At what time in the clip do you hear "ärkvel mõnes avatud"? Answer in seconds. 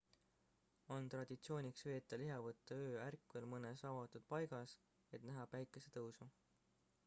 3.09-4.25